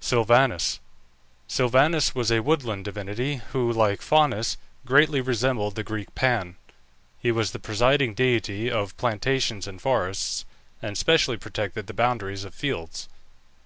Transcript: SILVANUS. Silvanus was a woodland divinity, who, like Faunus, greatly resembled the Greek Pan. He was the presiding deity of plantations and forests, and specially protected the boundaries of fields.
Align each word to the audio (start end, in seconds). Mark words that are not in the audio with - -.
SILVANUS. 0.00 0.80
Silvanus 1.46 2.14
was 2.14 2.32
a 2.32 2.40
woodland 2.40 2.86
divinity, 2.86 3.42
who, 3.52 3.70
like 3.70 4.00
Faunus, 4.00 4.56
greatly 4.86 5.20
resembled 5.20 5.74
the 5.74 5.82
Greek 5.84 6.14
Pan. 6.14 6.56
He 7.20 7.30
was 7.30 7.50
the 7.50 7.58
presiding 7.58 8.14
deity 8.14 8.70
of 8.70 8.96
plantations 8.96 9.66
and 9.68 9.82
forests, 9.82 10.46
and 10.80 10.96
specially 10.96 11.36
protected 11.36 11.86
the 11.86 11.92
boundaries 11.92 12.44
of 12.44 12.54
fields. 12.54 13.10